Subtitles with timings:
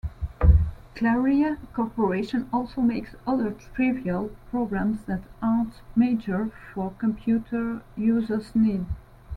[0.95, 8.89] Claria Corporation also makes other trivial programs that aren't major for computer users' needs.